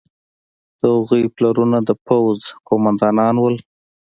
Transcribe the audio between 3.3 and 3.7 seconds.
وو.